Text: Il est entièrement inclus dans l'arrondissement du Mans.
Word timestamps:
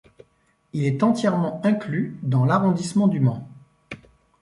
Il 0.73 0.83
est 0.85 1.03
entièrement 1.03 1.63
inclus 1.63 2.17
dans 2.23 2.43
l'arrondissement 2.43 3.07
du 3.07 3.19
Mans. 3.19 3.47